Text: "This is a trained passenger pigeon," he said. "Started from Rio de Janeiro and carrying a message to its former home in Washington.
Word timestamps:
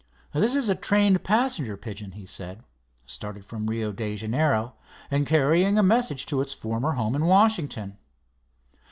"This 0.33 0.55
is 0.55 0.67
a 0.67 0.73
trained 0.73 1.23
passenger 1.23 1.77
pigeon," 1.77 2.13
he 2.13 2.25
said. 2.25 2.63
"Started 3.05 3.45
from 3.45 3.67
Rio 3.67 3.91
de 3.91 4.15
Janeiro 4.15 4.73
and 5.11 5.27
carrying 5.27 5.77
a 5.77 5.83
message 5.83 6.25
to 6.25 6.41
its 6.41 6.53
former 6.55 6.93
home 6.93 7.13
in 7.13 7.25
Washington. 7.27 7.99